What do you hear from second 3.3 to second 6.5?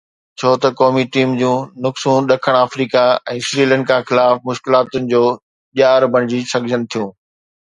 ۽ سريلنڪا خلاف مشڪلاتن جو ڄار بڻجي